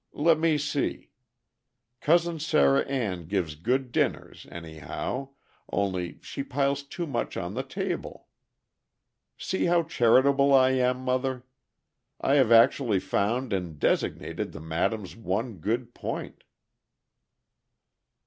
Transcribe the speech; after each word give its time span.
Let 0.13 0.39
me 0.39 0.57
see. 0.57 1.11
Cousin 1.99 2.39
Sarah 2.39 2.81
Ann 2.87 3.27
gives 3.27 3.53
good 3.53 3.91
dinners, 3.91 4.47
anyhow, 4.49 5.29
only 5.71 6.17
she 6.23 6.41
piles 6.41 6.81
too 6.81 7.05
much 7.05 7.37
on 7.37 7.53
the 7.53 7.61
table. 7.61 8.27
See 9.37 9.65
how 9.65 9.83
charitable 9.83 10.55
I 10.55 10.71
am, 10.71 11.01
mother. 11.01 11.43
I 12.19 12.33
have 12.33 12.51
actually 12.51 12.99
found 12.99 13.53
and 13.53 13.77
designated 13.77 14.53
the 14.53 14.59
madam's 14.59 15.15
one 15.15 15.57
good 15.59 15.93
point." 15.93 16.45